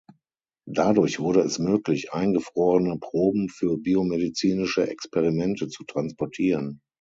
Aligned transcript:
Dadurch 0.67 1.19
wurde 1.19 1.41
es 1.41 1.59
möglich, 1.59 2.11
eingefrorene 2.11 2.97
Proben 2.99 3.49
für 3.49 3.77
biomedizinische 3.77 4.89
Experimente 4.89 5.67
zu 5.67 5.83
transportieren. 5.83 6.81